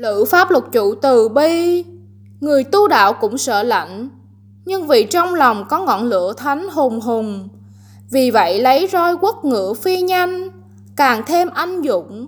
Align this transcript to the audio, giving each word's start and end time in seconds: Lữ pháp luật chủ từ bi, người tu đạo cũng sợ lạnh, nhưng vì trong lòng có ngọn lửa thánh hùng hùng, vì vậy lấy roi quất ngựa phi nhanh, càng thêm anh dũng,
Lữ 0.00 0.24
pháp 0.24 0.50
luật 0.50 0.64
chủ 0.72 0.94
từ 0.94 1.28
bi, 1.28 1.84
người 2.40 2.64
tu 2.64 2.88
đạo 2.88 3.12
cũng 3.12 3.38
sợ 3.38 3.62
lạnh, 3.62 4.08
nhưng 4.64 4.86
vì 4.86 5.04
trong 5.04 5.34
lòng 5.34 5.64
có 5.68 5.84
ngọn 5.84 6.04
lửa 6.04 6.32
thánh 6.36 6.68
hùng 6.68 7.00
hùng, 7.00 7.48
vì 8.10 8.30
vậy 8.30 8.60
lấy 8.60 8.88
roi 8.92 9.16
quất 9.16 9.34
ngựa 9.44 9.72
phi 9.74 10.00
nhanh, 10.00 10.48
càng 10.96 11.22
thêm 11.26 11.48
anh 11.54 11.82
dũng, 11.82 12.26